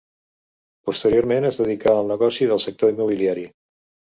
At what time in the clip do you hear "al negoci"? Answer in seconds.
1.99-2.51